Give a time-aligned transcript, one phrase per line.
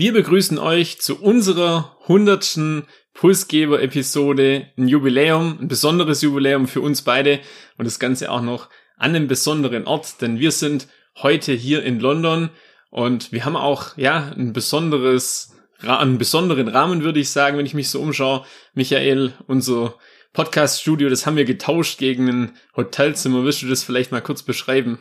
[0.00, 7.40] Wir begrüßen euch zu unserer hundertsten Pulsgeber-Episode, ein Jubiläum, ein besonderes Jubiläum für uns beide
[7.76, 12.00] und das Ganze auch noch an einem besonderen Ort, denn wir sind heute hier in
[12.00, 12.48] London
[12.88, 17.74] und wir haben auch, ja, ein besonderes, einen besonderen Rahmen, würde ich sagen, wenn ich
[17.74, 18.46] mich so umschaue.
[18.72, 19.96] Michael, unser
[20.32, 23.44] Podcast-Studio, das haben wir getauscht gegen ein Hotelzimmer.
[23.44, 24.98] Willst du das vielleicht mal kurz beschreiben?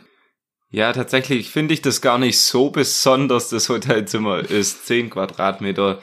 [0.72, 3.50] Ja, tatsächlich finde ich das gar nicht so besonders.
[3.50, 6.00] Das Hotelzimmer ist 10 Quadratmeter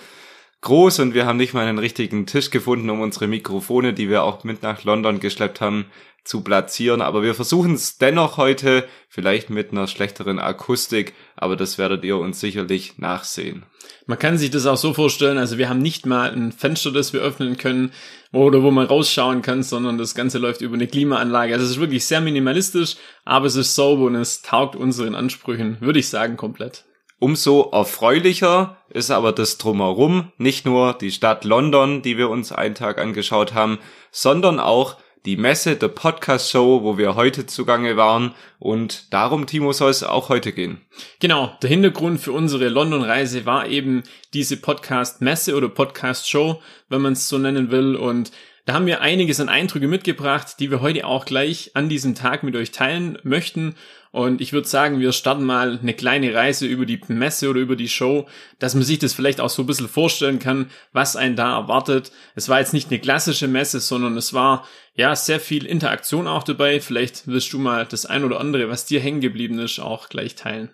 [0.66, 4.24] groß und wir haben nicht mal einen richtigen Tisch gefunden, um unsere Mikrofone, die wir
[4.24, 5.86] auch mit nach London geschleppt haben,
[6.24, 7.02] zu platzieren.
[7.02, 12.18] Aber wir versuchen es dennoch heute, vielleicht mit einer schlechteren Akustik, aber das werdet ihr
[12.18, 13.64] uns sicherlich nachsehen.
[14.06, 17.12] Man kann sich das auch so vorstellen, also wir haben nicht mal ein Fenster, das
[17.12, 17.92] wir öffnen können
[18.32, 21.54] oder wo man rausschauen kann, sondern das Ganze läuft über eine Klimaanlage.
[21.54, 25.76] Also es ist wirklich sehr minimalistisch, aber es ist sauber und es taugt unseren Ansprüchen,
[25.80, 26.84] würde ich sagen, komplett.
[27.18, 32.74] Umso erfreulicher ist aber das drumherum, nicht nur die Stadt London, die wir uns einen
[32.74, 33.78] Tag angeschaut haben,
[34.10, 38.34] sondern auch die Messe, der Podcast Show, wo wir heute zugange waren.
[38.58, 40.82] Und darum, Timo, soll es auch heute gehen.
[41.18, 47.28] Genau, der Hintergrund für unsere London-Reise war eben diese Podcast-Messe oder Podcast-Show, wenn man es
[47.28, 47.96] so nennen will.
[47.96, 48.30] Und
[48.66, 52.42] da haben wir einiges an Eindrücke mitgebracht, die wir heute auch gleich an diesem Tag
[52.42, 53.76] mit euch teilen möchten.
[54.10, 57.76] Und ich würde sagen, wir starten mal eine kleine Reise über die Messe oder über
[57.76, 58.26] die Show,
[58.58, 62.10] dass man sich das vielleicht auch so ein bisschen vorstellen kann, was einen da erwartet.
[62.34, 66.42] Es war jetzt nicht eine klassische Messe, sondern es war ja sehr viel Interaktion auch
[66.42, 66.80] dabei.
[66.80, 70.34] Vielleicht willst du mal das ein oder andere, was dir hängen geblieben ist, auch gleich
[70.34, 70.70] teilen.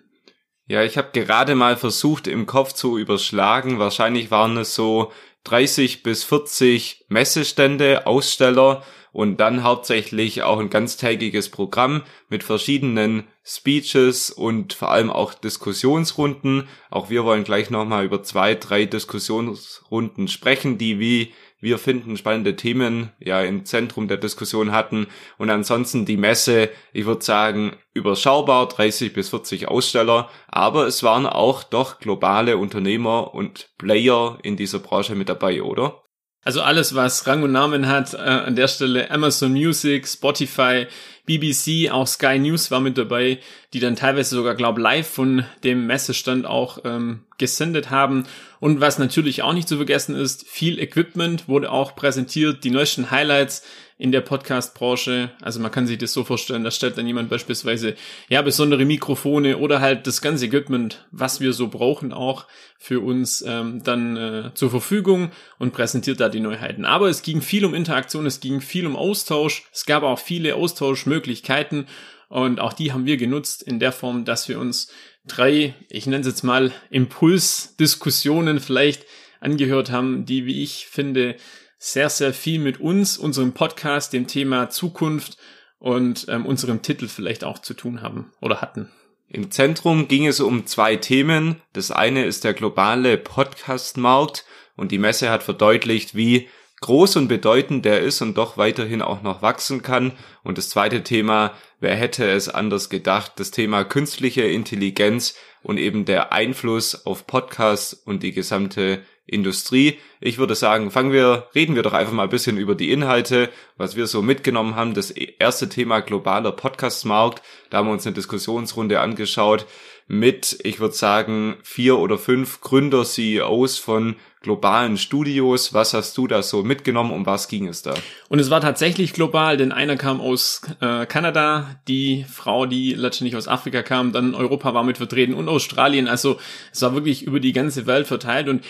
[0.65, 3.77] Ja, ich habe gerade mal versucht, im Kopf zu überschlagen.
[3.77, 5.11] Wahrscheinlich waren es so
[5.43, 14.31] 30 bis 40 Messestände, Aussteller und dann hauptsächlich auch ein ganztägiges Programm mit verschiedenen Speeches
[14.31, 16.67] und vor allem auch Diskussionsrunden.
[16.89, 22.57] Auch wir wollen gleich nochmal über zwei, drei Diskussionsrunden sprechen, die wie wir finden spannende
[22.57, 25.07] Themen ja im Zentrum der Diskussion hatten
[25.37, 31.25] und ansonsten die Messe, ich würde sagen, überschaubar, 30 bis 40 Aussteller, aber es waren
[31.25, 36.02] auch doch globale Unternehmer und Player in dieser Branche mit dabei, oder?
[36.43, 40.87] Also alles, was Rang und Namen hat, äh, an der Stelle Amazon Music, Spotify,
[41.25, 43.39] BBC, auch Sky News war mit dabei,
[43.71, 48.25] die dann teilweise sogar, glaub, live von dem Messestand auch ähm, gesendet haben.
[48.59, 53.09] Und was natürlich auch nicht zu vergessen ist, viel Equipment wurde auch präsentiert, die neuesten
[53.09, 53.63] Highlights
[54.03, 55.31] in der Podcast-Branche.
[55.39, 57.95] Also man kann sich das so vorstellen, da stellt dann jemand beispielsweise
[58.27, 62.45] ja besondere Mikrofone oder halt das ganze Equipment, was wir so brauchen, auch
[62.77, 66.83] für uns ähm, dann äh, zur Verfügung und präsentiert da die Neuheiten.
[66.83, 70.55] Aber es ging viel um Interaktion, es ging viel um Austausch, es gab auch viele
[70.55, 71.87] Austauschmöglichkeiten
[72.27, 74.91] und auch die haben wir genutzt in der Form, dass wir uns
[75.25, 79.05] drei, ich nenne es jetzt mal Impulsdiskussionen vielleicht
[79.39, 81.37] angehört haben, die, wie ich finde,
[81.83, 85.37] sehr, sehr viel mit uns, unserem Podcast, dem Thema Zukunft
[85.79, 88.89] und ähm, unserem Titel vielleicht auch zu tun haben oder hatten.
[89.27, 91.61] Im Zentrum ging es um zwei Themen.
[91.73, 94.45] Das eine ist der globale Podcast-Markt
[94.77, 96.47] und die Messe hat verdeutlicht, wie
[96.79, 100.13] groß und bedeutend der ist und doch weiterhin auch noch wachsen kann.
[100.41, 101.51] Und das zweite Thema,
[101.81, 107.93] wer hätte es anders gedacht, das Thema künstliche Intelligenz und eben der Einfluss auf Podcasts
[107.93, 109.99] und die gesamte Industrie.
[110.19, 113.49] Ich würde sagen, fangen wir, reden wir doch einfach mal ein bisschen über die Inhalte,
[113.77, 114.93] was wir so mitgenommen haben.
[114.93, 117.41] Das erste Thema globaler Podcast-Markt.
[117.69, 119.65] Da haben wir uns eine Diskussionsrunde angeschaut
[120.07, 125.73] mit, ich würde sagen, vier oder fünf Gründer, CEOs von globalen Studios.
[125.73, 127.11] Was hast du da so mitgenommen?
[127.11, 127.93] Um was ging es da?
[128.27, 133.37] Und es war tatsächlich global, denn einer kam aus äh, Kanada, die Frau, die letztendlich
[133.37, 136.09] aus Afrika kam, dann Europa war mit vertreten und Australien.
[136.09, 136.37] Also
[136.73, 138.65] es war wirklich über die ganze Welt verteilt und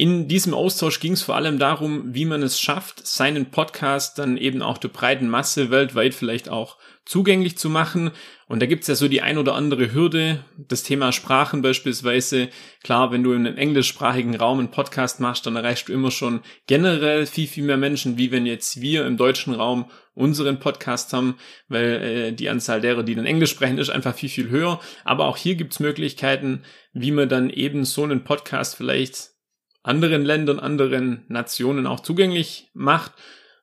[0.00, 4.36] In diesem Austausch ging es vor allem darum, wie man es schafft, seinen Podcast dann
[4.36, 8.12] eben auch der breiten Masse weltweit vielleicht auch zugänglich zu machen.
[8.46, 10.44] Und da gibt's ja so die ein oder andere Hürde.
[10.56, 12.48] Das Thema Sprachen beispielsweise.
[12.84, 16.42] Klar, wenn du in einem englischsprachigen Raum einen Podcast machst, dann erreichst du immer schon
[16.68, 21.38] generell viel, viel mehr Menschen, wie wenn jetzt wir im deutschen Raum unseren Podcast haben,
[21.66, 24.78] weil äh, die Anzahl derer, die dann Englisch sprechen, ist einfach viel, viel höher.
[25.02, 26.62] Aber auch hier gibt's Möglichkeiten,
[26.92, 29.37] wie man dann eben so einen Podcast vielleicht
[29.88, 33.12] anderen Ländern, anderen Nationen auch zugänglich macht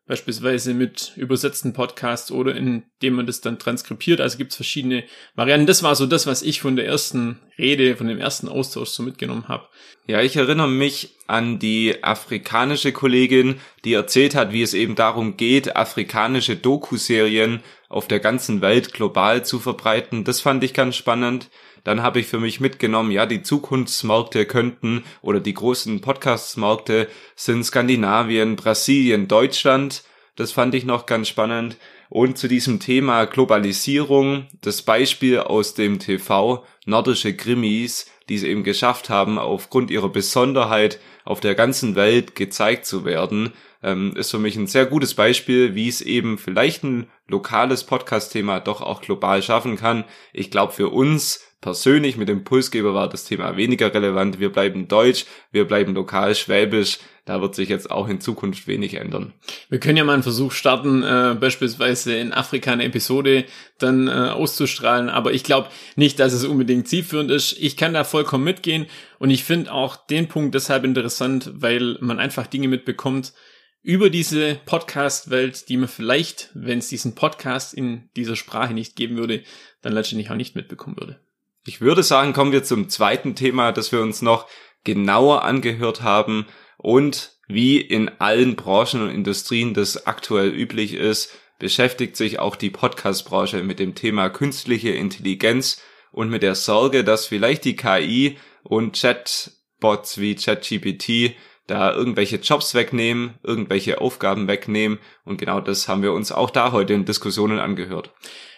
[0.07, 4.21] beispielsweise mit übersetzten Podcasts oder indem man das dann transkribiert.
[4.21, 5.03] Also gibt es verschiedene
[5.35, 5.65] Varianten.
[5.65, 9.01] Das war so das, was ich von der ersten Rede, von dem ersten Austausch so
[9.01, 9.67] mitgenommen habe.
[10.07, 15.37] Ja, ich erinnere mich an die afrikanische Kollegin, die erzählt hat, wie es eben darum
[15.37, 20.23] geht, afrikanische Doku-Serien auf der ganzen Welt global zu verbreiten.
[20.23, 21.49] Das fand ich ganz spannend
[21.85, 27.63] dann habe ich für mich mitgenommen, ja, die Zukunftsmärkte könnten oder die großen Podcastmärkte sind
[27.63, 30.03] Skandinavien, Brasilien, Deutschland.
[30.35, 31.77] Das fand ich noch ganz spannend.
[32.09, 38.63] Und zu diesem Thema Globalisierung, das Beispiel aus dem TV, nordische Krimis, die es eben
[38.63, 43.51] geschafft haben, aufgrund ihrer Besonderheit auf der ganzen Welt gezeigt zu werden,
[43.83, 48.59] ähm, ist für mich ein sehr gutes Beispiel, wie es eben vielleicht ein lokales Podcast-Thema
[48.59, 50.05] doch auch global schaffen kann.
[50.31, 54.39] Ich glaube, für uns persönlich mit dem Pulsgeber war das Thema weniger relevant.
[54.39, 56.99] Wir bleiben deutsch, wir bleiben lokal schwäbisch.
[57.25, 59.33] Da wird sich jetzt auch in Zukunft wenig ändern.
[59.69, 63.45] Wir können ja mal einen Versuch starten, äh, beispielsweise in Afrika eine Episode
[63.79, 67.57] dann äh, auszustrahlen, aber ich glaube nicht, dass es unbedingt zielführend ist.
[67.59, 68.85] Ich kann da vollkommen mitgehen
[69.17, 73.33] und ich finde auch den Punkt deshalb interessant, weil man einfach Dinge mitbekommt,
[73.81, 79.17] über diese Podcast-Welt, die man vielleicht, wenn es diesen Podcast in dieser Sprache nicht geben
[79.17, 79.41] würde,
[79.81, 81.24] dann letztendlich auch nicht mitbekommen würde.
[81.67, 84.47] Ich würde sagen, kommen wir zum zweiten Thema, das wir uns noch
[84.83, 86.45] genauer angehört haben
[86.77, 92.69] und wie in allen Branchen und Industrien das aktuell üblich ist, beschäftigt sich auch die
[92.69, 95.81] Podcast-Branche mit dem Thema künstliche Intelligenz
[96.11, 101.35] und mit der Sorge, dass vielleicht die KI und Chatbots wie ChatGPT
[101.67, 106.71] da irgendwelche Jobs wegnehmen, irgendwelche Aufgaben wegnehmen und genau das haben wir uns auch da
[106.71, 108.11] heute in Diskussionen angehört.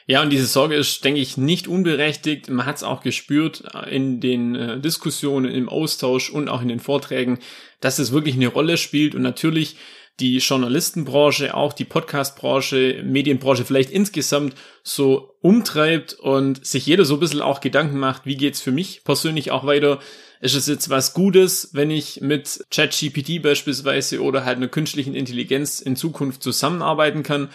[0.10, 2.50] Ja, und diese Sorge ist, denke ich, nicht unberechtigt.
[2.50, 6.80] Man hat es auch gespürt in den äh, Diskussionen, im Austausch und auch in den
[6.80, 7.40] Vorträgen,
[7.82, 9.76] dass es wirklich eine Rolle spielt und natürlich
[10.22, 17.20] die Journalistenbranche, auch die Podcastbranche, Medienbranche vielleicht insgesamt so umtreibt und sich jeder so ein
[17.20, 20.00] bisschen auch Gedanken macht, wie geht's für mich persönlich auch weiter?
[20.42, 25.80] Ist es jetzt was Gutes, wenn ich mit ChatGPT beispielsweise oder halt einer künstlichen Intelligenz
[25.80, 27.50] in Zukunft zusammenarbeiten kann?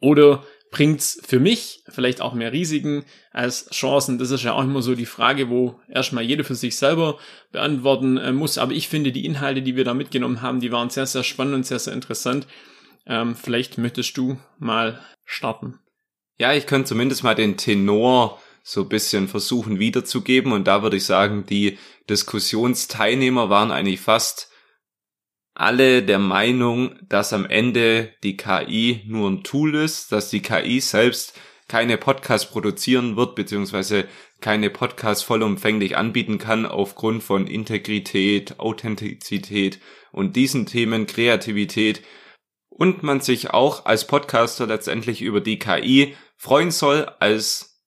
[0.00, 4.18] Oder bringt's für mich vielleicht auch mehr Risiken als Chancen.
[4.18, 7.18] Das ist ja auch immer so die Frage, wo erstmal jeder für sich selber
[7.52, 8.58] beantworten äh, muss.
[8.58, 11.54] Aber ich finde, die Inhalte, die wir da mitgenommen haben, die waren sehr, sehr spannend
[11.54, 12.46] und sehr, sehr interessant.
[13.06, 15.78] Ähm, vielleicht möchtest du mal starten.
[16.38, 20.52] Ja, ich könnte zumindest mal den Tenor so bisschen versuchen wiederzugeben.
[20.52, 21.78] Und da würde ich sagen, die
[22.10, 24.50] Diskussionsteilnehmer waren eigentlich fast
[25.54, 30.80] alle der Meinung, dass am Ende die KI nur ein Tool ist, dass die KI
[30.80, 31.32] selbst
[31.66, 34.06] keine Podcasts produzieren wird, beziehungsweise
[34.40, 39.80] keine Podcasts vollumfänglich anbieten kann aufgrund von Integrität, Authentizität
[40.12, 42.02] und diesen Themen Kreativität
[42.68, 47.77] und man sich auch als Podcaster letztendlich über die KI freuen soll als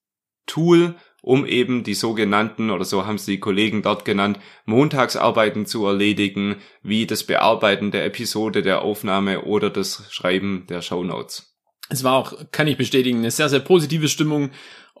[0.46, 5.86] Tool, um eben die sogenannten, oder so haben sie die Kollegen dort genannt, Montagsarbeiten zu
[5.86, 11.56] erledigen, wie das Bearbeiten der Episode, der Aufnahme oder das Schreiben der Shownotes.
[11.88, 14.50] Es war auch, kann ich bestätigen, eine sehr, sehr positive Stimmung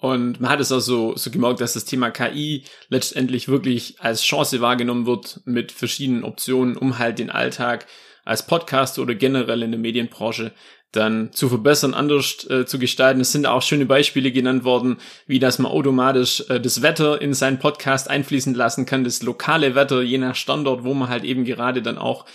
[0.02, 4.22] und man hat es auch so, so gemerkt, dass das Thema KI letztendlich wirklich als
[4.22, 7.86] Chance wahrgenommen wird mit verschiedenen Optionen, um halt den Alltag
[8.24, 10.52] als Podcast oder generell in der Medienbranche
[10.92, 13.20] dann zu verbessern, anders äh, zu gestalten.
[13.20, 17.34] Es sind auch schöne Beispiele genannt worden, wie dass man automatisch äh, das Wetter in
[17.34, 21.44] seinen Podcast einfließen lassen kann, das lokale Wetter, je nach Standort, wo man halt eben
[21.44, 22.26] gerade dann auch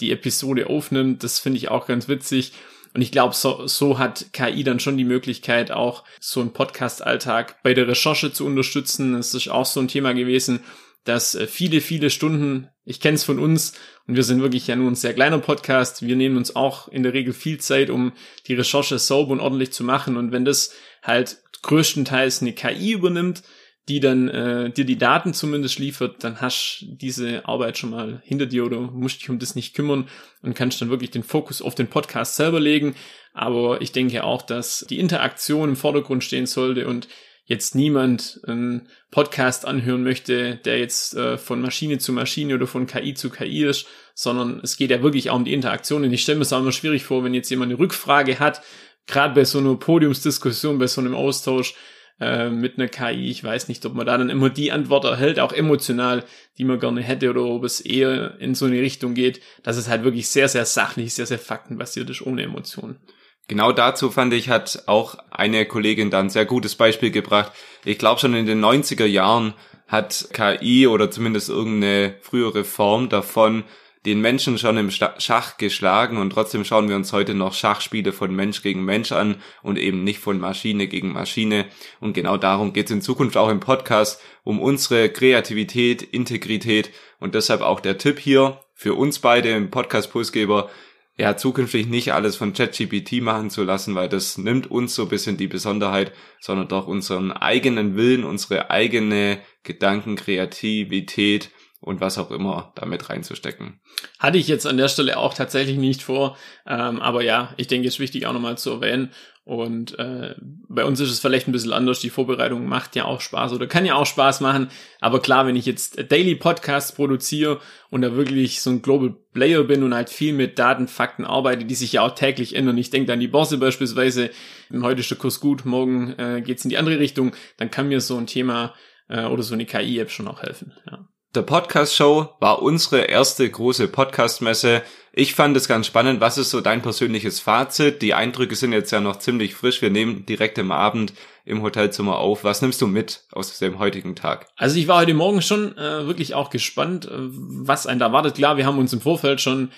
[0.00, 1.24] die Episode aufnimmt.
[1.24, 2.52] Das finde ich auch ganz witzig.
[2.94, 7.56] Und ich glaube, so, so hat KI dann schon die Möglichkeit, auch so einen Podcast-Alltag
[7.64, 9.14] bei der Recherche zu unterstützen.
[9.14, 10.60] Das ist auch so ein Thema gewesen,
[11.04, 13.74] dass äh, viele, viele Stunden, ich kenne es von uns
[14.06, 17.02] und wir sind wirklich ja nur ein sehr kleiner Podcast, wir nehmen uns auch in
[17.02, 18.12] der Regel viel Zeit, um
[18.46, 23.42] die Recherche sauber und ordentlich zu machen und wenn das halt größtenteils eine KI übernimmt,
[23.88, 28.46] die dann äh, dir die Daten zumindest liefert, dann hast diese Arbeit schon mal hinter
[28.46, 30.08] dir oder musst dich um das nicht kümmern
[30.42, 32.94] und kannst dann wirklich den Fokus auf den Podcast selber legen.
[33.34, 37.08] Aber ich denke auch, dass die Interaktion im Vordergrund stehen sollte und
[37.44, 42.86] jetzt niemand einen Podcast anhören möchte, der jetzt äh, von Maschine zu Maschine oder von
[42.86, 46.04] KI zu KI ist, sondern es geht ja wirklich auch um die Interaktion.
[46.04, 48.62] Und ich stelle mir es auch immer schwierig vor, wenn jetzt jemand eine Rückfrage hat,
[49.06, 51.74] gerade bei so einer Podiumsdiskussion, bei so einem Austausch
[52.20, 55.38] äh, mit einer KI, ich weiß nicht, ob man da dann immer die Antwort erhält,
[55.38, 56.24] auch emotional,
[56.56, 59.88] die man gerne hätte, oder ob es eher in so eine Richtung geht, dass es
[59.88, 63.00] halt wirklich sehr, sehr sachlich, sehr, sehr faktenbasiert ist, ohne Emotionen.
[63.46, 67.52] Genau dazu fand ich, hat auch eine Kollegin dann ein sehr gutes Beispiel gebracht.
[67.84, 69.52] Ich glaube schon in den 90er Jahren
[69.86, 73.64] hat KI oder zumindest irgendeine frühere Form davon
[74.06, 78.34] den Menschen schon im Schach geschlagen und trotzdem schauen wir uns heute noch Schachspiele von
[78.34, 81.66] Mensch gegen Mensch an und eben nicht von Maschine gegen Maschine.
[82.00, 87.34] Und genau darum geht es in Zukunft auch im Podcast, um unsere Kreativität, Integrität und
[87.34, 90.68] deshalb auch der Tipp hier für uns beide im Podcast Pulsgeber,
[91.16, 95.08] ja, zukünftig nicht alles von ChatGPT machen zu lassen, weil das nimmt uns so ein
[95.08, 102.72] bisschen die Besonderheit, sondern doch unseren eigenen Willen, unsere eigene Gedankenkreativität und was auch immer
[102.74, 103.80] damit reinzustecken.
[104.18, 107.86] Hatte ich jetzt an der Stelle auch tatsächlich nicht vor, ähm, aber ja, ich denke,
[107.86, 109.12] es ist wichtig auch nochmal zu erwähnen.
[109.44, 112.00] Und äh, bei uns ist es vielleicht ein bisschen anders.
[112.00, 114.68] Die Vorbereitung macht ja auch Spaß oder kann ja auch Spaß machen.
[115.00, 117.60] Aber klar, wenn ich jetzt Daily Podcasts produziere
[117.90, 121.66] und da wirklich so ein Global Player bin und halt viel mit Daten, Fakten arbeite,
[121.66, 122.78] die sich ja auch täglich ändern.
[122.78, 124.30] Ich denke an die Börse beispielsweise.
[124.72, 127.32] Heute ist der Kurs gut, morgen äh, geht's in die andere Richtung.
[127.58, 128.72] Dann kann mir so ein Thema
[129.10, 130.72] äh, oder so eine KI-App schon auch helfen.
[130.90, 131.06] Ja.
[131.34, 134.82] Der Podcast Show war unsere erste große Podcast-Messe.
[135.16, 136.20] Ich fand es ganz spannend.
[136.20, 138.02] Was ist so dein persönliches Fazit?
[138.02, 139.80] Die Eindrücke sind jetzt ja noch ziemlich frisch.
[139.80, 141.12] Wir nehmen direkt im Abend
[141.44, 142.42] im Hotelzimmer auf.
[142.42, 144.48] Was nimmst du mit aus dem heutigen Tag?
[144.56, 148.34] Also ich war heute Morgen schon äh, wirklich auch gespannt, äh, was einen da wartet.
[148.34, 149.70] Klar, wir haben uns im Vorfeld schon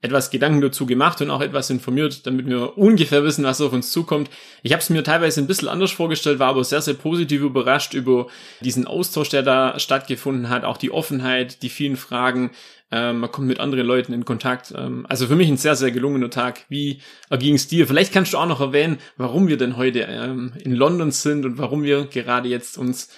[0.00, 3.90] etwas Gedanken dazu gemacht und auch etwas informiert, damit wir ungefähr wissen, was auf uns
[3.90, 4.30] zukommt.
[4.62, 7.94] Ich habe es mir teilweise ein bisschen anders vorgestellt, war aber sehr, sehr positiv überrascht
[7.94, 8.28] über
[8.60, 12.52] diesen Austausch, der da stattgefunden hat, auch die Offenheit, die vielen Fragen.
[12.92, 14.72] Ähm, man kommt mit anderen Leuten in Kontakt.
[14.76, 16.64] Ähm, also für mich ein sehr, sehr gelungener Tag.
[16.68, 17.88] Wie erging es dir?
[17.88, 21.58] Vielleicht kannst du auch noch erwähnen, warum wir denn heute ähm, in London sind und
[21.58, 23.10] warum wir gerade jetzt uns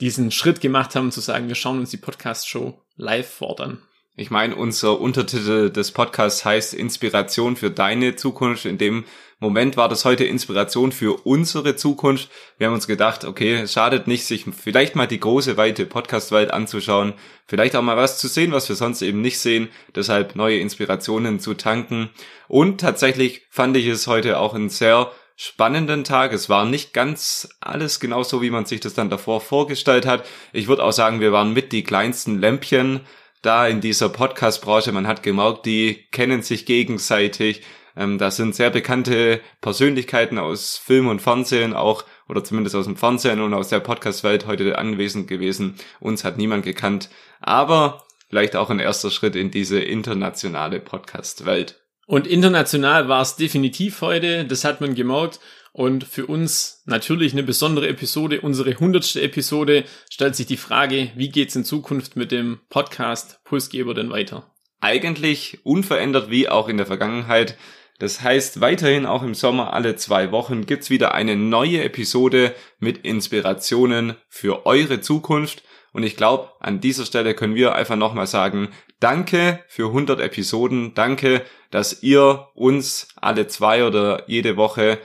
[0.00, 3.82] diesen Schritt gemacht haben, zu sagen, wir schauen uns die Podcast-Show live fordern.
[4.20, 8.64] Ich meine, unser Untertitel des Podcasts heißt Inspiration für deine Zukunft.
[8.64, 9.04] In dem
[9.38, 12.28] Moment war das heute Inspiration für unsere Zukunft.
[12.58, 16.50] Wir haben uns gedacht, okay, es schadet nicht, sich vielleicht mal die große, weite Podcast-Welt
[16.50, 17.14] anzuschauen,
[17.46, 21.38] vielleicht auch mal was zu sehen, was wir sonst eben nicht sehen, deshalb neue Inspirationen
[21.38, 22.10] zu tanken.
[22.48, 26.32] Und tatsächlich fand ich es heute auch ein sehr spannenden Tag.
[26.32, 30.26] Es war nicht ganz alles genauso, wie man sich das dann davor vorgestellt hat.
[30.52, 33.02] Ich würde auch sagen, wir waren mit die kleinsten Lämpchen
[33.42, 34.92] da in dieser Podcast-Branche.
[34.92, 37.62] Man hat gemerkt, die kennen sich gegenseitig.
[37.96, 42.96] Ähm, da sind sehr bekannte Persönlichkeiten aus Film und Fernsehen auch, oder zumindest aus dem
[42.96, 45.76] Fernsehen und aus der Podcast-Welt heute anwesend gewesen.
[46.00, 47.10] Uns hat niemand gekannt.
[47.40, 51.80] Aber vielleicht auch ein erster Schritt in diese internationale Podcast-Welt.
[52.06, 55.40] Und international war es definitiv heute, das hat man gemerkt.
[55.72, 61.28] Und für uns natürlich eine besondere Episode, unsere hundertste Episode, stellt sich die Frage, wie
[61.28, 64.50] geht's in Zukunft mit dem Podcast Pulsgeber denn weiter?
[64.80, 67.56] Eigentlich unverändert wie auch in der Vergangenheit.
[67.98, 72.98] Das heißt, weiterhin auch im Sommer alle zwei Wochen gibt's wieder eine neue Episode mit
[72.98, 75.64] Inspirationen für eure Zukunft.
[75.92, 78.68] Und ich glaube, an dieser Stelle können wir einfach nochmal sagen,
[79.00, 84.98] danke für 100 Episoden, danke, dass ihr uns alle zwei oder jede Woche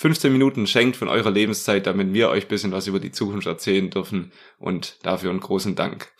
[0.00, 3.90] 15 Minuten schenkt von eurer Lebenszeit, damit wir euch bisschen was über die Zukunft erzählen
[3.90, 6.10] dürfen und dafür einen großen Dank.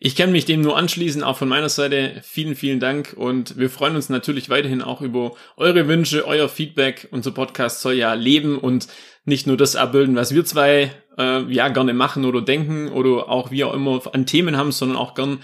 [0.00, 3.68] Ich kann mich dem nur anschließen, auch von meiner Seite vielen, vielen Dank und wir
[3.68, 7.08] freuen uns natürlich weiterhin auch über eure Wünsche, euer Feedback.
[7.10, 8.88] Unser Podcast soll ja leben und
[9.26, 13.50] nicht nur das abbilden, was wir zwei äh, ja gerne machen oder denken oder auch
[13.50, 15.42] wie auch immer an Themen haben, sondern auch gern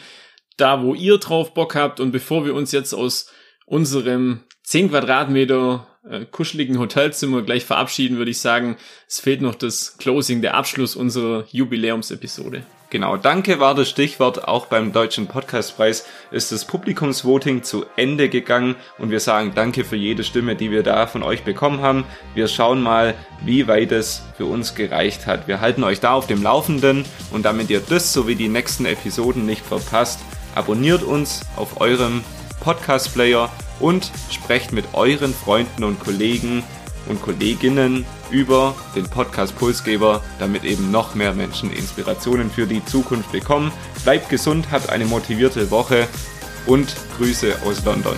[0.56, 2.00] da, wo ihr drauf Bock habt.
[2.00, 3.30] Und bevor wir uns jetzt aus
[3.66, 8.76] unserem 10 Quadratmeter äh, kuscheligen Hotelzimmer gleich verabschieden, würde ich sagen,
[9.08, 12.64] es fehlt noch das Closing, der Abschluss unserer Jubiläumsepisode.
[12.90, 14.46] Genau, danke war das Stichwort.
[14.46, 19.96] Auch beim Deutschen Podcastpreis ist das Publikumsvoting zu Ende gegangen und wir sagen danke für
[19.96, 22.04] jede Stimme, die wir da von euch bekommen haben.
[22.34, 23.14] Wir schauen mal,
[23.46, 25.48] wie weit es für uns gereicht hat.
[25.48, 29.46] Wir halten euch da auf dem Laufenden und damit ihr das sowie die nächsten Episoden
[29.46, 30.20] nicht verpasst,
[30.54, 32.22] abonniert uns auf eurem
[32.62, 33.50] Podcast-Player
[33.80, 36.62] und sprecht mit euren Freunden und Kollegen
[37.08, 43.32] und Kolleginnen über den Podcast Pulsgeber, damit eben noch mehr Menschen Inspirationen für die Zukunft
[43.32, 43.72] bekommen.
[44.04, 46.06] Bleibt gesund, habt eine motivierte Woche
[46.66, 48.16] und Grüße aus London.